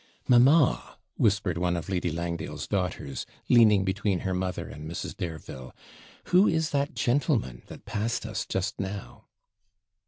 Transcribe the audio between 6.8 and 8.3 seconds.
gentleman that passed